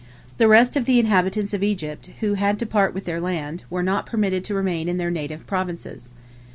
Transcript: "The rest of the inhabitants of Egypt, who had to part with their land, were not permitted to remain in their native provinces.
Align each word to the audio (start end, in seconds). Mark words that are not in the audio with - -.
"The 0.39 0.47
rest 0.47 0.75
of 0.75 0.85
the 0.85 0.97
inhabitants 0.99 1.53
of 1.53 1.61
Egypt, 1.61 2.09
who 2.21 2.33
had 2.33 2.57
to 2.57 2.65
part 2.65 2.91
with 2.95 3.05
their 3.05 3.21
land, 3.21 3.65
were 3.69 3.83
not 3.83 4.07
permitted 4.07 4.43
to 4.45 4.55
remain 4.55 4.89
in 4.89 4.97
their 4.97 5.11
native 5.11 5.45
provinces. 5.45 6.11